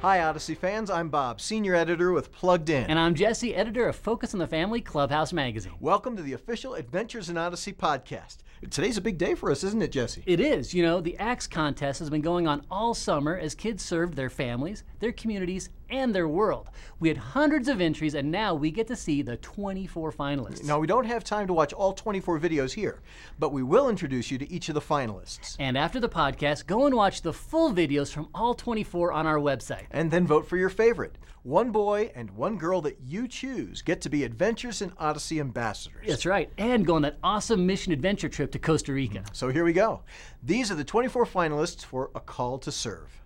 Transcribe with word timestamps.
Hi, 0.00 0.22
Odyssey 0.22 0.54
fans. 0.54 0.90
I'm 0.90 1.08
Bob, 1.08 1.40
senior 1.40 1.74
editor 1.74 2.12
with 2.12 2.30
Plugged 2.30 2.70
In. 2.70 2.84
And 2.84 3.00
I'm 3.00 3.16
Jesse, 3.16 3.52
editor 3.52 3.88
of 3.88 3.96
Focus 3.96 4.32
on 4.32 4.38
the 4.38 4.46
Family 4.46 4.80
Clubhouse 4.80 5.32
magazine. 5.32 5.72
Welcome 5.80 6.14
to 6.14 6.22
the 6.22 6.34
official 6.34 6.74
Adventures 6.74 7.28
in 7.28 7.36
Odyssey 7.36 7.72
podcast. 7.72 8.36
Today's 8.70 8.96
a 8.96 9.00
big 9.00 9.18
day 9.18 9.34
for 9.34 9.50
us, 9.50 9.64
isn't 9.64 9.82
it, 9.82 9.90
Jesse? 9.90 10.22
It 10.24 10.38
is. 10.38 10.72
You 10.72 10.84
know, 10.84 11.00
the 11.00 11.14
A.C.T.S. 11.14 11.48
contest 11.48 11.98
has 11.98 12.10
been 12.10 12.20
going 12.20 12.46
on 12.46 12.64
all 12.70 12.94
summer 12.94 13.36
as 13.36 13.56
kids 13.56 13.82
served 13.82 14.14
their 14.14 14.30
families, 14.30 14.84
their 15.00 15.10
communities, 15.10 15.68
and 15.90 16.14
their 16.14 16.28
world. 16.28 16.70
We 17.00 17.08
had 17.08 17.18
hundreds 17.18 17.68
of 17.68 17.80
entries, 17.80 18.14
and 18.14 18.30
now 18.30 18.54
we 18.54 18.70
get 18.70 18.86
to 18.88 18.96
see 18.96 19.22
the 19.22 19.36
24 19.38 20.12
finalists. 20.12 20.64
Now, 20.64 20.78
we 20.78 20.86
don't 20.86 21.06
have 21.06 21.24
time 21.24 21.46
to 21.46 21.52
watch 21.52 21.72
all 21.72 21.92
24 21.92 22.40
videos 22.40 22.72
here, 22.72 23.02
but 23.38 23.52
we 23.52 23.62
will 23.62 23.88
introduce 23.88 24.30
you 24.30 24.38
to 24.38 24.50
each 24.50 24.68
of 24.68 24.74
the 24.74 24.80
finalists. 24.80 25.56
And 25.58 25.78
after 25.78 26.00
the 26.00 26.08
podcast, 26.08 26.66
go 26.66 26.86
and 26.86 26.94
watch 26.94 27.22
the 27.22 27.32
full 27.32 27.72
videos 27.72 28.12
from 28.12 28.28
all 28.34 28.54
24 28.54 29.12
on 29.12 29.26
our 29.26 29.38
website. 29.38 29.86
And 29.90 30.10
then 30.10 30.26
vote 30.26 30.46
for 30.46 30.56
your 30.56 30.70
favorite. 30.70 31.18
One 31.44 31.70
boy 31.70 32.10
and 32.14 32.30
one 32.32 32.58
girl 32.58 32.82
that 32.82 32.98
you 33.06 33.26
choose 33.26 33.80
get 33.80 34.00
to 34.02 34.10
be 34.10 34.24
Adventures 34.24 34.82
in 34.82 34.92
Odyssey 34.98 35.40
ambassadors. 35.40 36.06
That's 36.06 36.26
right, 36.26 36.50
and 36.58 36.84
go 36.84 36.96
on 36.96 37.02
that 37.02 37.16
awesome 37.22 37.64
mission 37.64 37.92
adventure 37.92 38.28
trip 38.28 38.52
to 38.52 38.58
Costa 38.58 38.92
Rica. 38.92 39.22
So 39.32 39.48
here 39.48 39.64
we 39.64 39.72
go. 39.72 40.02
These 40.42 40.70
are 40.70 40.74
the 40.74 40.84
24 40.84 41.24
finalists 41.26 41.84
for 41.84 42.10
A 42.14 42.20
Call 42.20 42.58
to 42.58 42.72
Serve. 42.72 43.22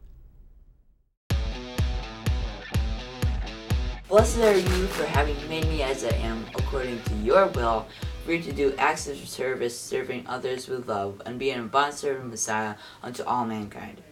Blessed 4.13 4.41
are 4.41 4.59
you 4.59 4.87
for 4.89 5.07
having 5.07 5.39
made 5.49 5.67
me 5.69 5.83
as 5.83 6.05
I 6.05 6.11
am, 6.17 6.45
according 6.55 7.01
to 7.01 7.15
your 7.15 7.47
will, 7.47 7.87
free 8.27 8.43
to 8.43 8.53
do 8.53 8.75
acts 8.77 9.09
of 9.09 9.17
service, 9.17 9.81
serving 9.81 10.27
others 10.27 10.69
with 10.69 10.87
love, 10.87 11.23
and 11.25 11.39
being 11.39 11.59
a 11.59 11.63
bondservant 11.63 12.29
Messiah 12.29 12.75
unto 13.03 13.23
all 13.23 13.47
mankind. 13.47 14.03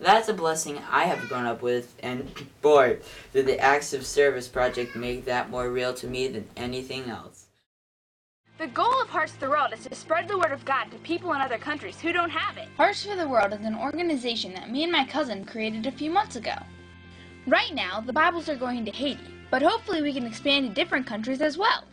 That's 0.00 0.28
a 0.28 0.34
blessing 0.34 0.80
I 0.90 1.04
have 1.04 1.28
grown 1.28 1.46
up 1.46 1.62
with, 1.62 1.94
and 2.02 2.28
boy, 2.60 2.98
did 3.32 3.46
the 3.46 3.60
Acts 3.60 3.92
of 3.92 4.04
Service 4.04 4.48
project 4.48 4.96
make 4.96 5.26
that 5.26 5.48
more 5.48 5.70
real 5.70 5.94
to 5.94 6.08
me 6.08 6.26
than 6.26 6.48
anything 6.56 7.08
else. 7.08 7.46
The 8.58 8.66
goal 8.66 9.00
of 9.00 9.10
Hearts 9.10 9.30
for 9.30 9.38
the 9.42 9.50
World 9.50 9.72
is 9.72 9.84
to 9.84 9.94
spread 9.94 10.26
the 10.26 10.38
word 10.38 10.50
of 10.50 10.64
God 10.64 10.90
to 10.90 10.98
people 10.98 11.32
in 11.34 11.40
other 11.40 11.58
countries 11.58 12.00
who 12.00 12.12
don't 12.12 12.30
have 12.30 12.56
it. 12.56 12.66
Hearts 12.76 13.06
for 13.06 13.14
the 13.14 13.28
World 13.28 13.52
is 13.52 13.64
an 13.64 13.76
organization 13.76 14.54
that 14.54 14.72
me 14.72 14.82
and 14.82 14.90
my 14.90 15.04
cousin 15.04 15.44
created 15.44 15.86
a 15.86 15.92
few 15.92 16.10
months 16.10 16.34
ago. 16.34 16.56
Right 17.46 17.72
now, 17.72 18.00
the 18.00 18.12
Bibles 18.12 18.48
are 18.48 18.56
going 18.56 18.84
to 18.86 18.90
Haiti, 18.90 19.35
but 19.50 19.62
hopefully 19.62 20.02
we 20.02 20.12
can 20.12 20.26
expand 20.26 20.68
to 20.68 20.74
different 20.74 21.06
countries 21.06 21.40
as 21.40 21.56
well. 21.56 21.84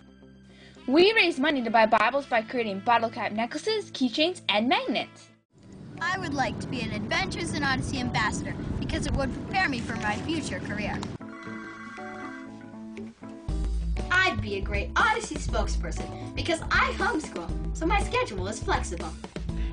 We 0.87 1.13
raise 1.13 1.39
money 1.39 1.61
to 1.63 1.69
buy 1.69 1.85
Bibles 1.85 2.25
by 2.25 2.41
creating 2.41 2.79
bottle 2.79 3.09
cap 3.09 3.31
necklaces, 3.31 3.89
keychains, 3.91 4.41
and 4.49 4.67
magnets. 4.67 5.29
I 6.01 6.19
would 6.19 6.33
like 6.33 6.59
to 6.59 6.67
be 6.67 6.81
an 6.81 6.91
Adventures 6.91 7.53
in 7.53 7.63
Odyssey 7.63 7.99
ambassador 7.99 8.53
because 8.79 9.07
it 9.07 9.13
would 9.13 9.33
prepare 9.33 9.69
me 9.69 9.79
for 9.79 9.95
my 9.97 10.15
future 10.17 10.59
career. 10.59 10.99
I'd 14.11 14.41
be 14.41 14.55
a 14.55 14.61
great 14.61 14.91
Odyssey 14.95 15.35
spokesperson 15.35 16.35
because 16.35 16.61
I 16.63 16.93
homeschool, 16.97 17.49
so 17.75 17.85
my 17.85 18.01
schedule 18.01 18.47
is 18.47 18.61
flexible. 18.61 19.09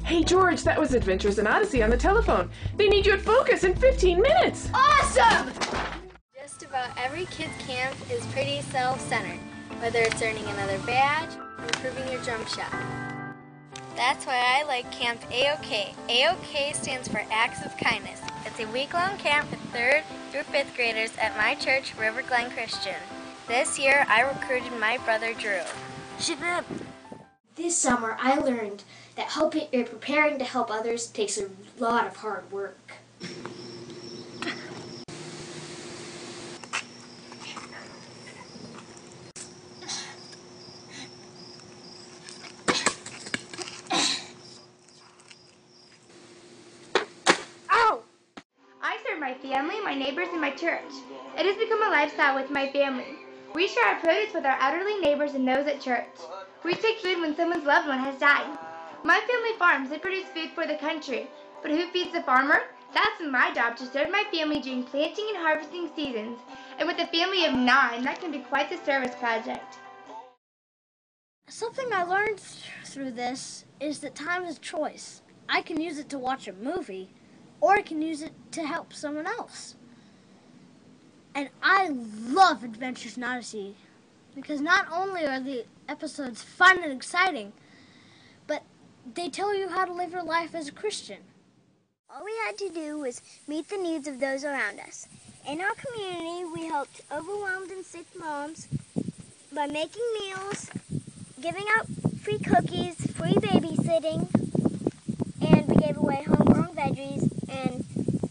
Hey 0.05 0.23
George, 0.23 0.63
that 0.63 0.79
was 0.79 0.95
Adventures 0.95 1.39
in 1.39 1.47
Odyssey 1.47 1.83
on 1.83 1.91
the 1.91 1.97
telephone. 1.97 2.51
They 2.77 2.89
need 2.89 3.07
you 3.07 3.13
at 3.13 3.21
Focus 3.21 3.65
in 3.65 3.75
15 3.75 4.21
minutes. 4.21 4.69
Awesome! 4.75 6.00
Just 6.61 6.73
about 6.73 6.91
every 6.99 7.25
kids 7.27 7.55
camp 7.67 7.97
is 8.11 8.23
pretty 8.33 8.61
self-centered, 8.61 9.41
whether 9.81 10.01
it's 10.01 10.21
earning 10.21 10.45
another 10.45 10.79
badge 10.81 11.31
or 11.57 11.65
improving 11.65 12.13
your 12.13 12.21
drum 12.23 12.45
shot. 12.45 12.71
That's 13.97 14.27
why 14.27 14.59
I 14.59 14.65
like 14.65 14.93
Camp 14.93 15.23
AOK. 15.31 15.95
AOK 16.11 16.75
stands 16.75 17.09
for 17.09 17.25
Acts 17.31 17.65
of 17.65 17.75
Kindness. 17.79 18.21
It's 18.45 18.61
a 18.61 18.67
week-long 18.73 19.17
camp 19.17 19.49
for 19.49 19.57
3rd 19.75 20.03
through 20.31 20.43
5th 20.43 20.77
graders 20.77 21.13
at 21.17 21.35
my 21.35 21.55
church, 21.55 21.95
River 21.99 22.21
Glen 22.21 22.51
Christian. 22.51 23.01
This 23.49 23.79
year, 23.79 24.05
I 24.07 24.21
recruited 24.21 24.79
my 24.79 24.99
brother 24.99 25.33
Drew. 25.33 25.63
This 27.57 27.79
summer, 27.79 28.19
I 28.21 28.35
learned 28.39 28.85
that 29.17 29.29
helping 29.29 29.69
or 29.73 29.81
eh, 29.81 29.85
preparing 29.85 30.39
to 30.39 30.45
help 30.45 30.71
others 30.71 31.07
takes 31.07 31.39
a 31.39 31.49
lot 31.79 32.07
of 32.07 32.17
hard 32.17 32.53
work. 32.53 32.77
Ow! 47.73 48.03
I 48.83 48.99
serve 49.07 49.10
my 49.21 49.35
family, 49.35 49.79
my 49.85 49.95
neighbors, 49.95 50.29
and 50.33 50.41
my 50.41 50.51
church. 50.51 50.91
It 51.37 51.45
has 51.45 51.57
become 51.57 51.83
a 51.83 51.91
lifestyle 51.91 52.35
with 52.35 52.51
my 52.51 52.73
family. 52.73 53.19
We 53.55 53.69
share 53.69 53.85
our 53.85 54.01
produce 54.01 54.33
with 54.33 54.47
our 54.47 54.59
elderly 54.59 54.99
neighbors 55.01 55.35
and 55.35 55.47
those 55.47 55.67
at 55.67 55.81
church. 55.81 56.17
We 56.65 56.75
take 56.75 57.01
food 57.01 57.21
when 57.21 57.37
someone's 57.37 57.67
loved 57.67 57.87
one 57.87 57.99
has 57.99 58.19
died. 58.19 58.59
My 59.05 59.21
family 59.21 59.59
farms 59.59 59.91
and 59.93 60.01
produce 60.01 60.27
food 60.29 60.51
for 60.55 60.67
the 60.67 60.77
country. 60.77 61.27
But 61.61 61.71
who 61.71 61.91
feeds 61.91 62.13
the 62.13 62.23
farmer? 62.23 62.63
That's 62.95 63.31
my 63.31 63.53
job 63.55 63.77
to 63.77 63.87
serve 63.87 64.11
my 64.11 64.25
family 64.33 64.61
during 64.61 64.85
planting 64.85 65.27
and 65.29 65.37
harvesting 65.37 65.91
seasons. 65.95 66.39
And 66.79 66.89
with 66.89 66.99
a 66.99 67.07
family 67.07 67.45
of 67.45 67.53
nine, 67.53 68.03
that 68.05 68.21
can 68.21 68.33
be 68.33 68.39
quite 68.39 68.71
the 68.71 68.79
service 68.85 69.15
project. 69.17 69.79
Something 71.49 71.89
I 71.93 72.05
learned 72.05 72.41
through 72.85 73.11
this 73.11 73.67
is 73.81 73.99
that 73.99 74.15
time 74.15 74.45
is 74.45 74.59
choice. 74.59 75.21
I 75.49 75.61
can 75.61 75.81
use 75.81 75.99
it 75.99 76.09
to 76.11 76.19
watch 76.19 76.49
a 76.49 76.53
movie, 76.53 77.11
or 77.61 77.73
I 77.75 77.83
can 77.83 78.03
use 78.03 78.23
it 78.23 78.33
to 78.53 78.65
help 78.65 78.93
someone 78.93 79.27
else. 79.27 79.75
And 81.35 81.49
I 81.63 81.89
love 81.89 82.65
Adventures 82.65 83.17
in 83.17 83.25
Odyssey 83.25 83.75
because 84.35 84.61
not 84.61 84.87
only 84.93 85.27
are 85.27 85.41
the 85.41 85.65
episodes 85.89 86.43
fun 86.43 86.83
and 86.83 86.93
exciting, 86.93 87.53
but 88.47 88.63
they 89.15 89.29
tell 89.29 89.55
you 89.55 89.69
how 89.69 89.85
to 89.85 89.93
live 89.93 90.13
your 90.13 90.25
life 90.25 90.55
as 90.55 90.69
a 90.69 90.73
Christian. 90.73 91.19
All 92.13 92.25
we 92.25 92.33
had 92.45 92.59
to 92.59 92.69
do 92.71 92.99
was 92.99 93.23
meet 93.47 93.69
the 93.69 93.77
needs 93.77 94.09
of 94.09 94.19
those 94.19 94.45
around 94.45 94.81
us. 94.81 95.07
In 95.49 95.61
our 95.61 95.75
community, 95.75 96.45
we 96.53 96.67
helped 96.67 97.03
overwhelmed 97.13 97.71
and 97.71 97.85
sick 97.85 98.07
moms 98.19 98.67
by 99.55 99.67
making 99.67 100.03
meals, 100.21 100.71
giving 101.41 101.65
out 101.79 101.87
free 102.21 102.39
cookies, 102.39 102.97
free 103.13 103.33
babysitting, 103.35 104.29
and 105.41 105.69
we 105.69 105.77
gave 105.77 105.97
away 105.97 106.25
homegrown 106.25 106.75
veggies. 106.75 107.30
And 107.51 107.85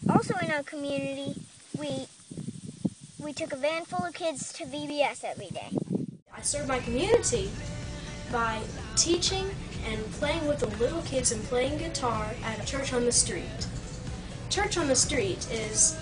also 0.08 0.34
in 0.42 0.50
our 0.50 0.62
community, 0.62 1.34
we 1.78 2.06
we 3.18 3.32
took 3.32 3.52
a 3.52 3.56
van 3.56 3.84
full 3.84 4.04
of 4.04 4.14
kids 4.14 4.52
to 4.54 4.64
VBS 4.64 5.24
every 5.24 5.48
day. 5.50 5.70
I 6.34 6.40
serve 6.40 6.66
my 6.66 6.78
community 6.80 7.50
by 8.32 8.60
teaching 8.96 9.50
and 9.86 10.04
playing 10.12 10.46
with 10.46 10.60
the 10.60 10.68
little 10.82 11.02
kids 11.02 11.32
and 11.32 11.42
playing 11.44 11.78
guitar 11.78 12.26
at 12.44 12.66
Church 12.66 12.92
on 12.92 13.04
the 13.04 13.12
Street. 13.12 13.66
Church 14.48 14.78
on 14.78 14.88
the 14.88 14.96
Street 14.96 15.46
is 15.52 15.98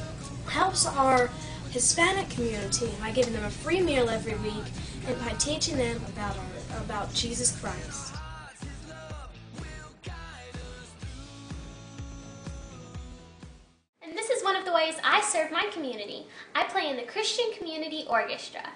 helps 0.49 0.87
our 0.87 1.29
Hispanic 1.71 2.31
community 2.31 2.91
by 3.01 3.11
giving 3.11 3.33
them 3.33 3.45
a 3.45 3.51
free 3.51 3.83
meal 3.83 4.09
every 4.09 4.35
week 4.37 4.65
and 5.07 5.19
by 5.21 5.31
teaching 5.39 5.77
them 5.77 6.01
about 6.09 6.37
our, 6.37 6.81
about 6.81 7.13
Jesus 7.13 7.59
Christ. 7.61 8.18
The 14.69 14.75
ways 14.75 14.97
I 15.03 15.23
serve 15.23 15.51
my 15.51 15.67
community. 15.73 16.27
I 16.55 16.65
play 16.65 16.91
in 16.91 16.97
the 16.97 17.05
Christian 17.05 17.47
Community 17.57 18.05
Orchestra. 18.07 18.69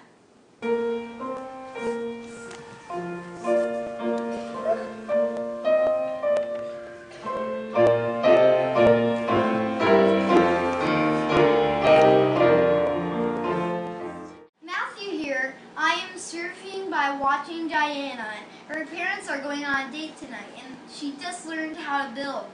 Matthew 14.63 15.11
here. 15.11 15.53
I 15.77 15.93
am 15.93 16.17
surfing 16.17 16.89
by 16.89 17.15
watching 17.21 17.67
Diana. 17.67 18.33
Her 18.67 18.87
parents 18.87 19.29
are 19.29 19.39
going 19.39 19.63
on 19.63 19.89
a 19.89 19.91
date 19.91 20.17
tonight, 20.17 20.41
and 20.65 20.75
she 20.91 21.13
just 21.21 21.45
learned 21.45 21.77
how 21.77 22.07
to 22.07 22.15
build. 22.15 22.45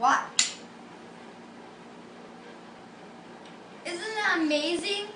Watch. 0.00 0.37
Amazing? 4.36 5.06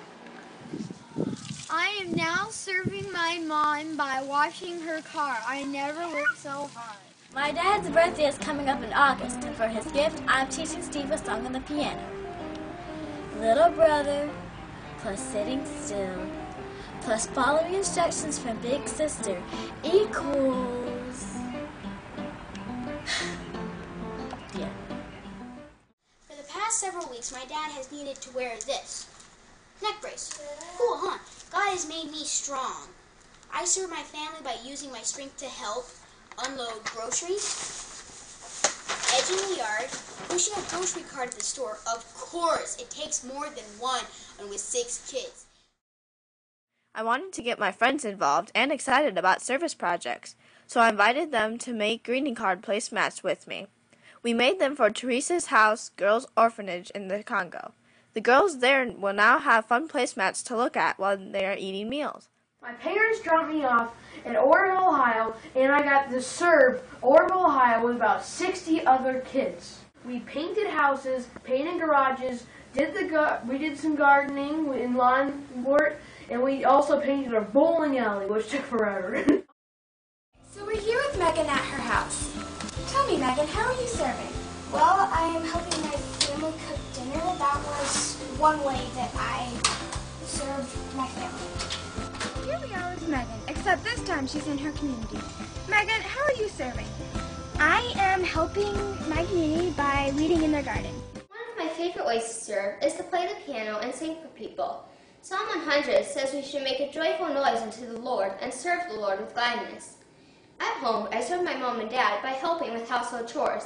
I 1.69 1.99
am 2.01 2.13
now 2.13 2.47
serving 2.49 3.11
my 3.11 3.39
mom 3.45 3.97
by 3.97 4.21
washing 4.21 4.79
her 4.81 5.01
car. 5.01 5.37
I 5.45 5.63
never 5.63 6.07
worked 6.09 6.37
so 6.37 6.69
hard. 6.73 6.97
My 7.33 7.51
dad's 7.51 7.89
birthday 7.89 8.27
is 8.27 8.37
coming 8.37 8.69
up 8.69 8.83
in 8.83 8.93
August, 8.93 9.43
and 9.43 9.55
for 9.55 9.67
his 9.67 9.85
gift, 9.91 10.21
I'm 10.27 10.47
teaching 10.49 10.83
Steve 10.83 11.09
a 11.11 11.17
song 11.17 11.45
on 11.45 11.53
the 11.53 11.61
piano. 11.61 12.03
Little 13.39 13.71
brother, 13.71 14.29
plus 14.99 15.19
sitting 15.19 15.65
still, 15.65 16.27
plus 17.01 17.25
following 17.27 17.73
instructions 17.73 18.37
from 18.37 18.57
big 18.59 18.87
sister 18.87 19.41
equals. 19.83 20.92
Weeks, 27.13 27.31
my 27.31 27.45
dad 27.45 27.71
has 27.71 27.91
needed 27.91 28.15
to 28.15 28.35
wear 28.35 28.55
this 28.65 29.07
Neck 29.81 30.01
brace. 30.01 30.39
Cool, 30.77 30.97
huh? 30.97 31.19
God 31.51 31.69
has 31.69 31.87
made 31.87 32.09
me 32.09 32.23
strong. 32.23 32.87
I 33.53 33.65
serve 33.65 33.89
my 33.89 34.01
family 34.01 34.41
by 34.43 34.55
using 34.65 34.91
my 34.91 35.01
strength 35.01 35.37
to 35.37 35.45
help 35.45 35.87
unload 36.45 36.83
groceries, 36.85 37.43
edging 39.13 39.37
the 39.49 39.57
yard, 39.57 39.89
pushing 40.29 40.53
a 40.53 40.69
grocery 40.69 41.03
cart 41.03 41.29
at 41.29 41.35
the 41.35 41.43
store. 41.43 41.77
Of 41.93 42.11
course, 42.15 42.77
it 42.79 42.89
takes 42.89 43.23
more 43.23 43.45
than 43.45 43.65
one, 43.77 44.05
and 44.39 44.49
with 44.49 44.59
six 44.59 45.11
kids. 45.11 45.45
I 46.95 47.03
wanted 47.03 47.33
to 47.33 47.43
get 47.43 47.59
my 47.59 47.71
friends 47.71 48.05
involved 48.05 48.51
and 48.55 48.71
excited 48.71 49.17
about 49.17 49.41
service 49.41 49.73
projects, 49.73 50.35
so 50.65 50.79
I 50.79 50.89
invited 50.89 51.31
them 51.31 51.57
to 51.59 51.73
make 51.73 52.05
greeting 52.05 52.35
card 52.35 52.61
placemats 52.61 53.21
with 53.21 53.47
me. 53.47 53.67
We 54.23 54.33
made 54.33 54.57
them 54.57 54.77
for 54.77 54.89
Teresa's 54.89 55.47
House 55.47 55.89
Girls 55.97 56.25
Orphanage 56.37 56.89
in 56.91 57.09
the 57.09 57.23
Congo. 57.23 57.73
The 58.13 58.21
girls 58.21 58.59
there 58.59 58.89
will 58.89 59.11
now 59.11 59.37
have 59.37 59.65
fun 59.65 59.89
placemats 59.89 60.41
to 60.45 60.55
look 60.55 60.77
at 60.77 60.97
while 60.97 61.17
they 61.17 61.45
are 61.45 61.57
eating 61.59 61.89
meals. 61.89 62.29
My 62.61 62.71
parents 62.71 63.19
dropped 63.19 63.51
me 63.51 63.65
off 63.65 63.93
in 64.23 64.35
Orrville, 64.35 64.93
Ohio, 64.93 65.35
and 65.55 65.73
I 65.73 65.81
got 65.81 66.09
to 66.09 66.21
serve 66.21 66.81
Orrville, 67.01 67.47
Ohio 67.47 67.85
with 67.85 67.97
about 67.97 68.23
60 68.23 68.85
other 68.85 69.19
kids. 69.29 69.79
We 70.05 70.21
painted 70.21 70.67
houses, 70.67 71.27
painted 71.43 71.81
garages, 71.81 72.45
did 72.73 72.93
the 72.93 73.41
we 73.45 73.57
did 73.57 73.77
some 73.77 73.97
gardening 73.97 74.73
in 74.73 74.95
lawn 74.95 75.45
work, 75.65 75.99
and 76.29 76.41
we 76.41 76.63
also 76.63 76.99
painted 77.01 77.33
a 77.33 77.41
bowling 77.41 77.97
alley, 77.97 78.27
which 78.27 78.49
took 78.49 78.61
forever. 78.61 79.25
Tell 83.43 83.51
me, 83.51 83.57
Megan, 83.57 83.61
how 83.61 83.73
are 83.73 83.81
you 83.81 83.87
serving? 83.87 84.33
Well, 84.71 85.09
I 85.11 85.27
am 85.35 85.43
helping 85.43 85.81
my 85.81 85.97
family 85.97 86.53
cook 86.65 86.79
dinner. 86.93 87.19
That 87.37 87.61
was 87.65 88.15
one 88.37 88.63
way 88.63 88.79
that 88.95 89.11
I 89.15 89.51
served 90.23 90.95
my 90.95 91.07
family. 91.07 92.45
Here 92.45 92.59
we 92.65 92.73
are 92.73 92.93
with 92.93 93.07
Megan, 93.09 93.39
except 93.49 93.83
this 93.83 94.01
time 94.03 94.27
she's 94.27 94.47
in 94.47 94.57
her 94.59 94.71
community. 94.71 95.19
Megan, 95.67 96.01
how 96.01 96.23
are 96.23 96.41
you 96.41 96.47
serving? 96.47 96.85
I 97.59 97.93
am 97.97 98.23
helping 98.23 98.73
my 99.09 99.25
community 99.25 99.71
by 99.71 100.13
reading 100.15 100.43
in 100.43 100.51
their 100.53 100.63
garden. 100.63 100.93
One 101.27 101.41
of 101.51 101.57
my 101.57 101.67
favorite 101.67 102.05
ways 102.05 102.23
to 102.23 102.33
serve 102.33 102.81
is 102.81 102.93
to 102.95 103.03
play 103.03 103.27
the 103.27 103.35
piano 103.45 103.79
and 103.79 103.93
sing 103.93 104.15
for 104.21 104.29
people. 104.29 104.85
Psalm 105.21 105.47
100 105.47 106.05
says 106.05 106.33
we 106.33 106.43
should 106.43 106.63
make 106.63 106.79
a 106.79 106.91
joyful 106.91 107.27
noise 107.27 107.61
unto 107.61 107.85
the 107.87 107.99
Lord 107.99 108.31
and 108.41 108.53
serve 108.53 108.81
the 108.89 108.99
Lord 108.99 109.19
with 109.19 109.33
gladness. 109.33 109.97
At 110.59 110.77
home, 110.77 111.07
I 111.11 111.21
serve 111.21 111.43
my 111.43 111.55
mom 111.55 111.79
and 111.79 111.89
dad 111.89 112.21
by 112.21 112.29
helping 112.29 112.73
with 112.73 112.89
household 112.89 113.27
chores, 113.27 113.63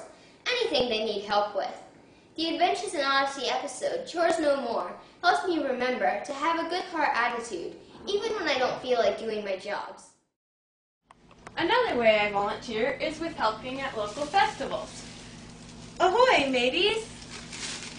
anything 0.47 0.89
they 0.89 1.03
need 1.03 1.23
help 1.23 1.55
with. 1.55 1.73
The 2.35 2.53
Adventures 2.53 2.93
in 2.93 3.01
Odyssey 3.01 3.47
episode, 3.47 4.05
Chores 4.05 4.39
No 4.39 4.61
More, 4.61 4.91
helps 5.23 5.47
me 5.47 5.63
remember 5.63 6.21
to 6.23 6.33
have 6.33 6.59
a 6.59 6.69
good 6.69 6.83
heart 6.85 7.09
attitude, 7.13 7.75
even 8.07 8.33
when 8.33 8.47
I 8.47 8.57
don't 8.57 8.81
feel 8.81 8.99
like 8.99 9.19
doing 9.19 9.43
my 9.43 9.57
jobs. 9.57 10.09
Another 11.57 11.97
way 11.97 12.19
I 12.19 12.31
volunteer 12.31 12.91
is 13.01 13.19
with 13.19 13.33
helping 13.35 13.81
at 13.81 13.97
local 13.97 14.25
festivals. 14.25 15.03
Ahoy, 15.99 16.49
mateys! 16.51 17.09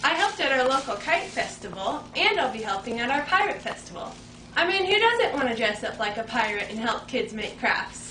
I 0.01 0.13
helped 0.13 0.39
at 0.39 0.53
our 0.53 0.65
local 0.65 0.95
kite 0.95 1.27
festival, 1.27 2.01
and 2.15 2.39
I'll 2.39 2.53
be 2.53 2.61
helping 2.61 2.99
at 2.99 3.11
our 3.11 3.23
pirate 3.23 3.61
festival. 3.61 4.13
I 4.55 4.65
mean, 4.65 4.85
who 4.85 4.97
doesn't 4.97 5.33
want 5.33 5.49
to 5.49 5.55
dress 5.55 5.83
up 5.83 5.99
like 5.99 6.15
a 6.17 6.23
pirate 6.23 6.67
and 6.69 6.79
help 6.79 7.07
kids 7.07 7.33
make 7.33 7.59
crafts? 7.59 8.07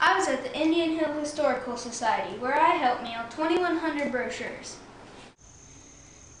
I 0.00 0.18
was 0.18 0.26
at 0.28 0.42
the 0.42 0.49
Indian 0.60 0.98
Hill 0.98 1.14
Historical 1.14 1.74
Society 1.78 2.36
where 2.36 2.54
I 2.54 2.72
helped 2.72 3.02
mail 3.02 3.24
2,100 3.30 4.12
brochures. 4.12 4.76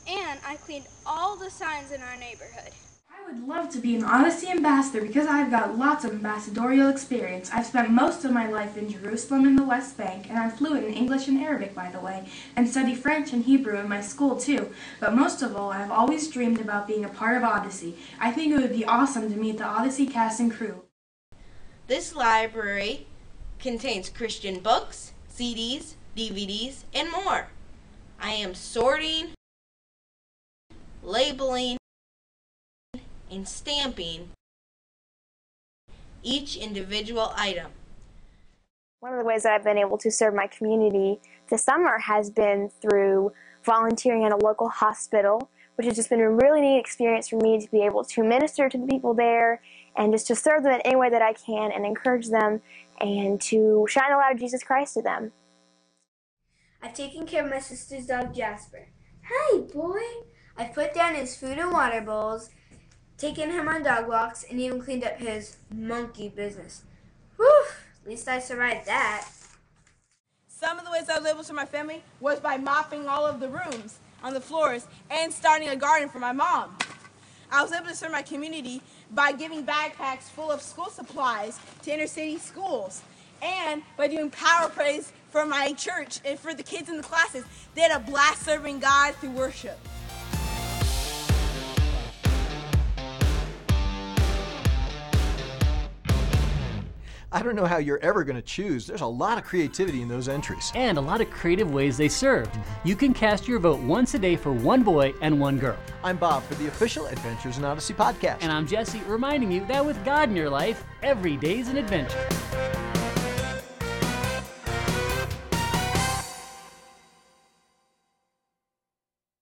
And 0.06 0.38
I 0.46 0.56
cleaned 0.56 0.84
all 1.06 1.36
the 1.36 1.48
signs 1.48 1.90
in 1.90 2.02
our 2.02 2.16
neighborhood. 2.18 2.72
I 3.08 3.32
would 3.32 3.48
love 3.48 3.70
to 3.70 3.78
be 3.78 3.96
an 3.96 4.04
Odyssey 4.04 4.48
ambassador 4.48 5.00
because 5.00 5.26
I've 5.26 5.50
got 5.50 5.78
lots 5.78 6.04
of 6.04 6.10
ambassadorial 6.10 6.90
experience. 6.90 7.50
I've 7.50 7.64
spent 7.64 7.92
most 7.92 8.26
of 8.26 8.32
my 8.32 8.46
life 8.46 8.76
in 8.76 8.90
Jerusalem 8.90 9.46
and 9.46 9.58
the 9.58 9.64
West 9.64 9.96
Bank, 9.96 10.28
and 10.28 10.38
I'm 10.38 10.50
fluent 10.50 10.84
in 10.84 10.92
English 10.92 11.26
and 11.26 11.40
Arabic, 11.40 11.74
by 11.74 11.90
the 11.90 12.00
way, 12.00 12.28
and 12.56 12.68
study 12.68 12.94
French 12.94 13.32
and 13.32 13.44
Hebrew 13.44 13.78
in 13.78 13.88
my 13.88 14.02
school, 14.02 14.36
too. 14.36 14.70
But 15.00 15.14
most 15.14 15.40
of 15.40 15.56
all, 15.56 15.70
I've 15.70 15.90
always 15.90 16.30
dreamed 16.30 16.60
about 16.60 16.86
being 16.86 17.06
a 17.06 17.08
part 17.08 17.38
of 17.38 17.42
Odyssey. 17.42 17.96
I 18.20 18.32
think 18.32 18.52
it 18.52 18.60
would 18.60 18.72
be 18.72 18.84
awesome 18.84 19.32
to 19.32 19.38
meet 19.38 19.56
the 19.56 19.64
Odyssey 19.64 20.06
cast 20.06 20.40
and 20.40 20.52
crew. 20.52 20.82
This 21.86 22.14
library 22.14 23.06
contains 23.60 24.08
Christian 24.08 24.60
books, 24.60 25.12
CDs, 25.32 25.94
DVDs, 26.16 26.84
and 26.94 27.10
more. 27.10 27.48
I 28.20 28.32
am 28.32 28.54
sorting, 28.54 29.30
labeling, 31.02 31.76
and 33.30 33.46
stamping 33.46 34.30
each 36.22 36.56
individual 36.56 37.32
item. 37.36 37.72
One 39.00 39.12
of 39.12 39.18
the 39.18 39.24
ways 39.24 39.44
that 39.44 39.52
I've 39.52 39.64
been 39.64 39.78
able 39.78 39.96
to 39.98 40.10
serve 40.10 40.34
my 40.34 40.46
community 40.46 41.20
this 41.48 41.64
summer 41.64 41.98
has 41.98 42.28
been 42.28 42.70
through 42.82 43.32
volunteering 43.64 44.24
at 44.24 44.32
a 44.32 44.36
local 44.36 44.68
hospital, 44.68 45.48
which 45.76 45.86
has 45.86 45.96
just 45.96 46.10
been 46.10 46.20
a 46.20 46.30
really 46.30 46.60
neat 46.60 46.78
experience 46.78 47.28
for 47.28 47.36
me 47.36 47.58
to 47.58 47.70
be 47.70 47.82
able 47.82 48.04
to 48.04 48.22
minister 48.22 48.68
to 48.68 48.76
the 48.76 48.86
people 48.86 49.14
there 49.14 49.62
and 49.96 50.12
just 50.12 50.26
to 50.28 50.34
serve 50.34 50.62
them 50.62 50.72
in 50.72 50.80
any 50.82 50.96
way 50.96 51.10
that 51.10 51.22
I 51.22 51.32
can 51.32 51.72
and 51.72 51.84
encourage 51.84 52.28
them 52.28 52.60
and 53.00 53.40
to 53.42 53.86
shine 53.88 54.10
the 54.10 54.16
light 54.16 54.34
of 54.34 54.40
Jesus 54.40 54.62
Christ 54.62 54.94
to 54.94 55.02
them. 55.02 55.32
I've 56.82 56.94
taken 56.94 57.26
care 57.26 57.44
of 57.44 57.50
my 57.50 57.60
sister's 57.60 58.06
dog 58.06 58.34
Jasper. 58.34 58.88
Hi, 59.28 59.58
boy! 59.58 60.00
I've 60.56 60.74
put 60.74 60.94
down 60.94 61.14
his 61.14 61.36
food 61.36 61.58
and 61.58 61.72
water 61.72 62.00
bowls, 62.00 62.50
taken 63.16 63.50
him 63.50 63.68
on 63.68 63.82
dog 63.82 64.08
walks, 64.08 64.44
and 64.44 64.60
even 64.60 64.80
cleaned 64.80 65.04
up 65.04 65.18
his 65.18 65.56
monkey 65.72 66.28
business. 66.28 66.82
Whew! 67.36 67.64
At 68.02 68.08
least 68.08 68.28
I 68.28 68.38
survived 68.38 68.86
that. 68.86 69.28
Some 70.48 70.78
of 70.78 70.84
the 70.84 70.90
ways 70.90 71.08
I 71.08 71.18
was 71.18 71.26
able 71.26 71.38
to 71.38 71.44
serve 71.44 71.56
my 71.56 71.64
family 71.64 72.02
was 72.20 72.40
by 72.40 72.56
mopping 72.56 73.08
all 73.08 73.26
of 73.26 73.40
the 73.40 73.48
rooms 73.48 73.98
on 74.22 74.34
the 74.34 74.40
floors 74.40 74.86
and 75.10 75.32
starting 75.32 75.68
a 75.68 75.76
garden 75.76 76.08
for 76.08 76.18
my 76.18 76.32
mom. 76.32 76.76
I 77.52 77.62
was 77.62 77.72
able 77.72 77.86
to 77.86 77.94
serve 77.94 78.12
my 78.12 78.22
community 78.22 78.80
by 79.10 79.32
giving 79.32 79.64
backpacks 79.64 80.22
full 80.22 80.50
of 80.50 80.62
school 80.62 80.88
supplies 80.88 81.58
to 81.82 81.92
inner 81.92 82.06
city 82.06 82.38
schools 82.38 83.02
and 83.42 83.82
by 83.96 84.06
doing 84.08 84.30
power 84.30 84.68
praise 84.68 85.12
for 85.30 85.44
my 85.46 85.72
church 85.72 86.20
and 86.24 86.38
for 86.38 86.54
the 86.54 86.62
kids 86.62 86.88
in 86.88 86.96
the 86.96 87.02
classes. 87.02 87.44
They 87.74 87.82
had 87.82 87.92
a 87.92 88.00
blast 88.00 88.42
serving 88.44 88.80
God 88.80 89.14
through 89.16 89.30
worship. 89.30 89.78
I 97.32 97.42
don't 97.42 97.54
know 97.54 97.64
how 97.64 97.76
you're 97.76 98.00
ever 98.02 98.24
going 98.24 98.36
to 98.36 98.42
choose. 98.42 98.88
There's 98.88 99.02
a 99.02 99.06
lot 99.06 99.38
of 99.38 99.44
creativity 99.44 100.02
in 100.02 100.08
those 100.08 100.28
entries. 100.28 100.72
And 100.74 100.98
a 100.98 101.00
lot 101.00 101.20
of 101.20 101.30
creative 101.30 101.72
ways 101.72 101.96
they 101.96 102.08
served. 102.08 102.58
You 102.84 102.96
can 102.96 103.14
cast 103.14 103.46
your 103.46 103.60
vote 103.60 103.78
once 103.80 104.14
a 104.14 104.18
day 104.18 104.34
for 104.34 104.52
one 104.52 104.82
boy 104.82 105.14
and 105.22 105.38
one 105.38 105.56
girl. 105.56 105.78
I'm 106.02 106.16
Bob 106.16 106.42
for 106.42 106.56
the 106.56 106.66
official 106.66 107.06
Adventures 107.06 107.56
in 107.56 107.64
Odyssey 107.64 107.94
podcast. 107.94 108.38
And 108.40 108.50
I'm 108.50 108.66
Jesse, 108.66 109.00
reminding 109.06 109.52
you 109.52 109.64
that 109.66 109.84
with 109.84 110.04
God 110.04 110.28
in 110.28 110.34
your 110.34 110.50
life, 110.50 110.84
every 111.04 111.36
day's 111.36 111.68
an 111.68 111.76
adventure. 111.76 112.18